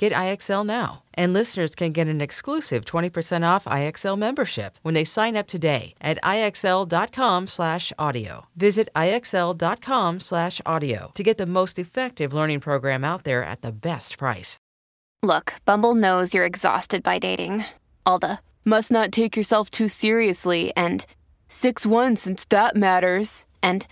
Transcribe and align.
Get 0.00 0.12
IXL 0.14 0.64
now. 0.64 1.02
And 1.12 1.34
listeners 1.34 1.74
can 1.74 1.92
get 1.92 2.08
an 2.08 2.22
exclusive 2.22 2.86
20% 2.86 3.46
off 3.46 3.66
IXL 3.66 4.16
membership 4.16 4.78
when 4.80 4.94
they 4.94 5.04
sign 5.04 5.36
up 5.36 5.46
today 5.46 5.94
at 6.00 6.18
IXL.com/audio. 6.22 8.46
Visit 8.56 8.88
IXL.com/audio 8.96 11.10
to 11.14 11.22
get 11.22 11.36
the 11.36 11.44
most 11.44 11.78
effective 11.78 12.32
learning 12.32 12.60
program 12.60 13.04
out 13.04 13.24
there 13.24 13.44
at 13.44 13.60
the 13.60 13.72
best 13.72 14.16
price. 14.16 14.56
Look, 15.22 15.56
Bumble 15.66 15.94
knows 15.94 16.32
you're 16.32 16.46
exhausted 16.46 17.02
by 17.02 17.18
dating. 17.18 17.66
All 18.06 18.18
the 18.18 18.38
must 18.64 18.90
not 18.90 19.12
take 19.12 19.36
yourself 19.36 19.68
too 19.68 19.88
seriously 19.88 20.72
and 20.74 21.04
6 21.48 21.84
1 21.84 22.16
since 22.16 22.46
that 22.48 22.74
matters. 22.74 23.44
And 23.62 23.86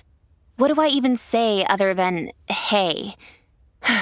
what 0.57 0.73
do 0.73 0.81
I 0.81 0.89
even 0.89 1.19
say 1.19 1.67
other 1.67 1.93
than 1.93 2.33
hey? 2.49 3.15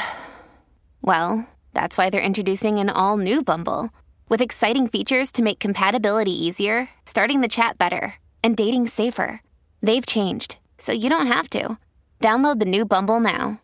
well, 1.02 1.48
that's 1.76 1.98
why 1.98 2.08
they're 2.08 2.22
introducing 2.22 2.78
an 2.78 2.88
all 2.88 3.18
new 3.18 3.42
Bumble 3.42 3.90
with 4.30 4.40
exciting 4.40 4.88
features 4.88 5.30
to 5.32 5.42
make 5.42 5.58
compatibility 5.58 6.32
easier, 6.32 6.88
starting 7.04 7.42
the 7.42 7.48
chat 7.48 7.76
better, 7.76 8.14
and 8.42 8.56
dating 8.56 8.86
safer. 8.86 9.42
They've 9.82 10.06
changed, 10.06 10.56
so 10.78 10.92
you 10.92 11.10
don't 11.10 11.26
have 11.26 11.50
to. 11.50 11.76
Download 12.18 12.58
the 12.58 12.64
new 12.64 12.86
Bumble 12.86 13.20
now. 13.20 13.60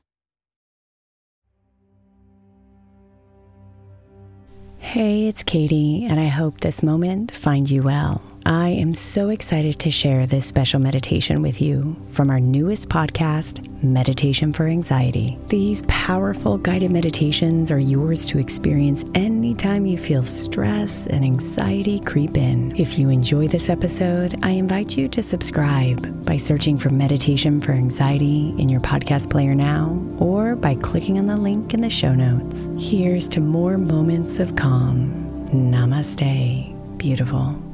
Hey, 4.79 5.27
it's 5.27 5.43
Katie, 5.43 6.05
and 6.05 6.21
I 6.21 6.27
hope 6.27 6.61
this 6.61 6.83
moment 6.83 7.33
finds 7.33 7.73
you 7.73 7.83
well. 7.83 8.31
I 8.45 8.71
am 8.71 8.95
so 8.95 9.29
excited 9.29 9.79
to 9.81 9.91
share 9.91 10.27
this 10.27 10.47
special 10.47 10.81
meditation 10.81 11.43
with 11.43 11.61
you 11.61 11.97
from 12.11 12.29
our 12.29 12.41
newest 12.41 12.89
podcast, 12.89 13.63
Meditation 13.85 14.53
for 14.53 14.67
Anxiety. 14.67 15.39
These 15.47 15.83
powerful 15.87 16.59
guided 16.59 16.91
meditations 16.91 17.71
are 17.71 17.79
yours 17.79 18.27
to 18.27 18.39
experience 18.39 19.05
anytime 19.15 19.87
you 19.87 19.97
feel 19.97 20.25
stress 20.25 21.07
and 21.07 21.25
anxiety 21.25 22.01
creep 22.01 22.37
in. 22.37 22.75
If 22.77 22.99
you 22.99 23.11
enjoy 23.11 23.47
this 23.47 23.69
episode, 23.69 24.37
I 24.43 24.51
invite 24.51 24.97
you 24.97 25.07
to 25.09 25.23
subscribe 25.23 26.25
by 26.25 26.37
searching 26.37 26.79
for 26.79 26.91
Meditation 26.91 27.61
for 27.61 27.73
Anxiety 27.73 28.55
in 28.59 28.69
your 28.69 28.81
podcast 28.81 29.31
player 29.31 29.55
now 29.55 30.05
or 30.19 30.57
by 30.57 30.75
clicking 30.75 31.19
on 31.19 31.27
the 31.27 31.37
link 31.37 31.75
in 31.75 31.81
the 31.81 31.91
show 31.91 32.13
notes. 32.13 32.69
Here's 32.77 33.29
to 33.29 33.41
more 33.41 33.79
moments 33.79 34.41
of 34.41 34.57
calm. 34.57 35.13
Namaste, 35.53 36.99
beautiful. 36.99 37.72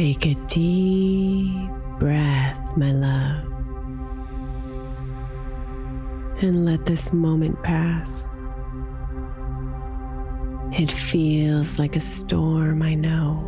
Take 0.00 0.24
a 0.24 0.34
deep 0.48 1.70
breath, 1.98 2.74
my 2.74 2.90
love, 2.90 3.44
and 6.42 6.64
let 6.64 6.86
this 6.86 7.12
moment 7.12 7.62
pass. 7.62 8.30
It 10.72 10.90
feels 10.90 11.78
like 11.78 11.96
a 11.96 12.00
storm, 12.00 12.80
I 12.80 12.94
know. 12.94 13.46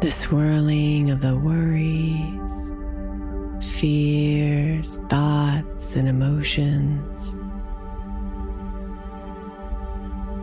The 0.00 0.10
swirling 0.10 1.10
of 1.10 1.20
the 1.20 1.36
worries, 1.36 2.72
fears, 3.78 5.00
thoughts, 5.10 5.96
and 5.96 6.08
emotions. 6.08 7.38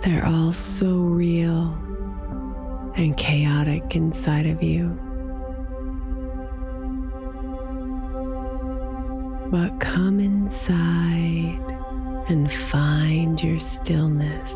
They're 0.03 0.25
all 0.25 0.51
so 0.51 0.87
real 0.89 1.77
and 2.97 3.15
chaotic 3.15 3.95
inside 3.95 4.45
of 4.45 4.61
you. 4.61 4.89
But 9.49 9.79
come 9.79 10.19
inside 10.19 11.59
and 12.27 12.51
find 12.51 13.41
your 13.41 13.59
stillness 13.59 14.51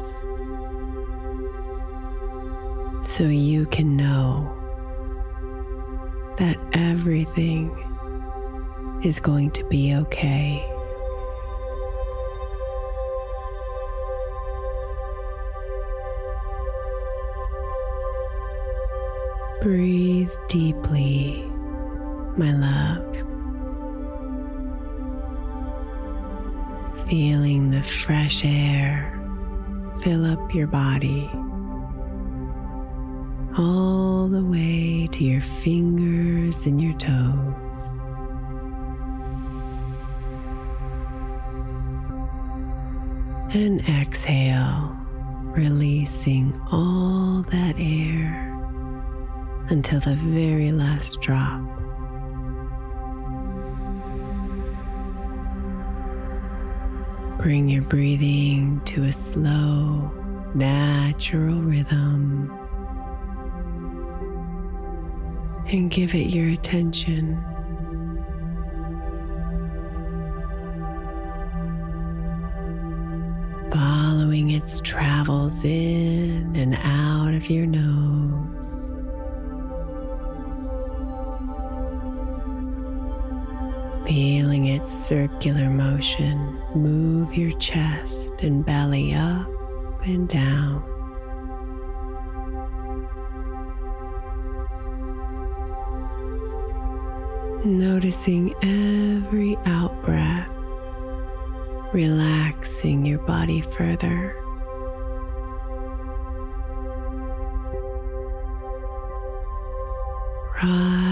so 3.03 3.23
you 3.23 3.67
can 3.67 3.95
know 3.95 4.53
that 6.37 6.57
everything 6.73 7.71
is 9.03 9.21
going 9.21 9.51
to 9.51 9.63
be 9.65 9.93
okay. 9.95 10.76
Breathe 19.61 20.31
deeply, 20.49 21.43
my 22.37 22.53
love. 22.53 23.03
Feeling 27.09 27.71
the 27.71 27.81
fresh 27.81 28.45
air 28.45 29.13
fill 30.01 30.25
up 30.25 30.53
your 30.53 30.67
body 30.67 31.29
all 33.57 34.27
the 34.27 34.43
way 34.43 35.07
to 35.11 35.23
your 35.23 35.41
fingers 35.41 36.67
and 36.67 36.79
your 36.79 36.93
toes. 36.93 37.93
And 43.53 43.81
exhale, 43.89 44.95
releasing 45.55 46.61
all 46.71 47.43
that 47.51 47.75
air 47.79 48.46
until 49.69 49.99
the 49.99 50.15
very 50.15 50.71
last 50.71 51.21
drop. 51.21 51.61
Bring 57.39 57.69
your 57.69 57.83
breathing 57.83 58.81
to 58.85 59.03
a 59.03 59.13
slow, 59.13 60.11
natural 60.53 61.61
rhythm 61.61 62.51
and 65.69 65.91
give 65.91 66.15
it 66.15 66.29
your 66.33 66.49
attention. 66.49 67.43
Following 73.71 74.51
its 74.51 74.79
travels 74.79 75.63
in 75.63 76.55
and 76.55 76.75
out 76.75 77.33
of 77.33 77.49
your 77.49 77.65
nose. 77.65 78.93
Feeling 84.07 84.67
its 84.67 84.89
circular 84.89 85.69
motion 85.69 86.63
move 86.73 87.35
your 87.35 87.51
chest 87.59 88.41
and 88.41 88.65
belly 88.65 89.13
up 89.13 89.49
and 90.05 90.29
down. 90.29 90.81
Noticing 97.65 98.53
every 98.63 99.57
out 99.65 100.01
breath, 100.05 100.47
relaxing 101.93 103.05
your 103.05 103.19
body 103.19 103.59
further. 103.59 104.33
Ride 110.63 111.06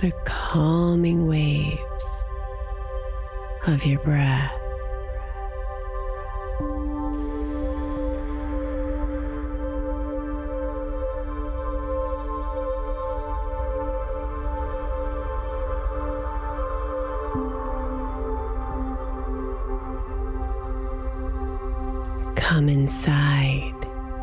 the 0.00 0.12
calming 0.24 1.26
waves 1.26 2.24
of 3.66 3.84
your 3.84 3.98
breath. 4.00 4.50
Come 22.36 22.70
inside, 22.70 23.74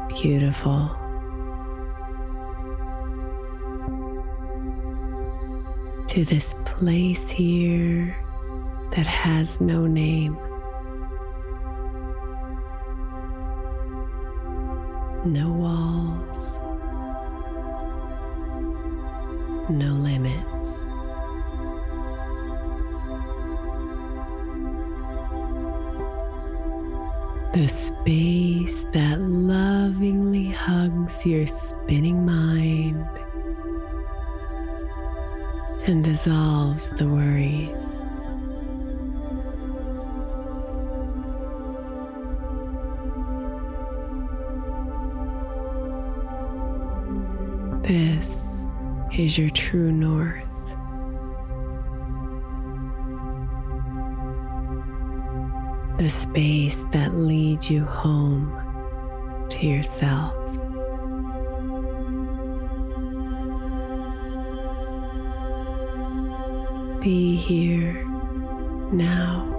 beautiful. 0.09 1.06
To 6.17 6.25
this 6.25 6.55
place 6.65 7.29
here 7.29 8.17
that 8.95 9.05
has 9.05 9.61
no 9.61 9.85
name. 9.85 10.33
No 15.25 15.47
walls, 15.49 16.59
no 19.69 19.93
limits. 19.93 20.85
The 27.53 27.67
space 27.67 28.85
that 28.85 29.21
lovingly 29.21 30.47
hugs 30.47 31.27
your 31.27 31.45
spinning 31.45 32.25
mind 32.25 33.05
and 35.87 36.03
dissolves 36.03 36.89
the 36.89 37.07
worries. 37.07 38.03
This 47.83 48.63
is 49.17 49.37
your 49.37 49.49
true 49.49 49.93
north. 49.93 50.43
The 55.97 56.09
space 56.09 56.83
that 56.91 57.15
leads 57.15 57.69
you 57.69 57.85
home 57.85 58.51
to 59.49 59.65
yourself. 59.65 60.33
Be 67.07 67.37
here 67.37 68.03
now. 68.91 69.56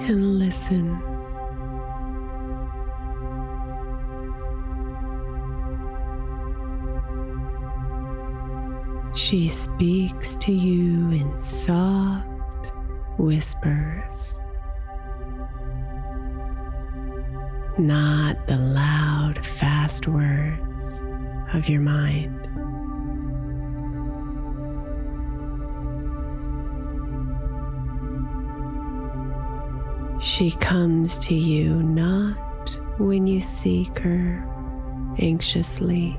And 0.00 0.38
listen. 0.38 1.02
She 9.14 9.48
speaks 9.48 10.36
to 10.36 10.52
you 10.52 11.10
in 11.10 11.42
soft 11.42 12.26
whispers, 13.18 14.40
not 17.78 18.46
the 18.46 18.56
loud, 18.56 19.44
fast 19.44 20.08
words 20.08 21.04
of 21.52 21.68
your 21.68 21.80
mind. 21.80 22.48
She 30.22 30.50
comes 30.50 31.18
to 31.20 31.34
you 31.34 31.82
not 31.82 32.36
when 32.98 33.26
you 33.26 33.40
seek 33.40 33.98
her 34.00 34.46
anxiously, 35.18 36.14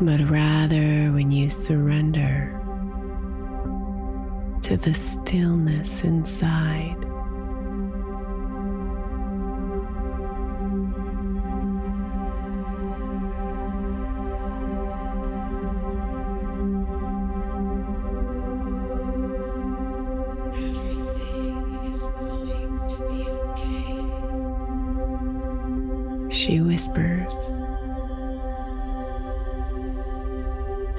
but 0.00 0.20
rather 0.28 1.12
when 1.12 1.30
you 1.30 1.48
surrender 1.48 2.54
to 4.62 4.76
the 4.76 4.92
stillness 4.92 6.02
inside. 6.02 6.96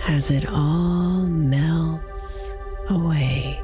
As 0.10 0.32
it 0.32 0.44
all 0.50 1.22
melts 1.28 2.56
away. 2.90 3.60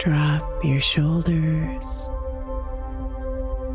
Drop 0.00 0.64
your 0.64 0.80
shoulders 0.80 2.10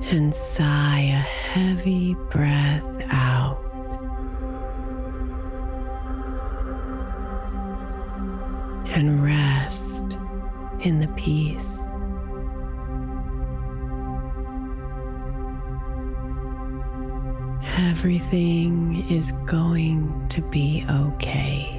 and 0.01 0.35
sigh 0.35 0.99
a 0.99 1.23
heavy 1.53 2.13
breath 2.29 2.83
out. 3.09 3.63
And 8.89 9.23
rest 9.23 9.36
in 10.87 11.01
the 11.01 11.07
peace. 11.09 11.81
Everything 17.77 19.05
is 19.09 19.33
going 19.45 20.27
to 20.29 20.41
be 20.43 20.85
okay. 20.89 21.76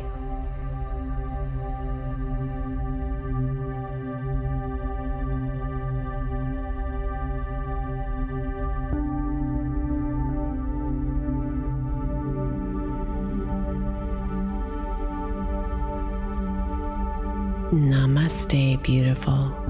Namaste, 17.78 18.82
beautiful. 18.82 19.67